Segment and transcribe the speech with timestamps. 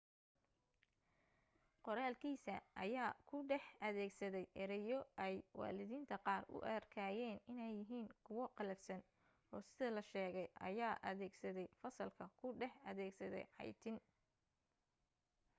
[1.87, 9.01] qoraalkiisa ayaa ku dhex adeegsaday ereyo ay waalidiinta qaar u arkayeen inay yihiin kuwa qallafsan
[9.53, 13.97] oo sida la sheegay ayaa adeegsaday fasalka ku dhex adeegsaday caytin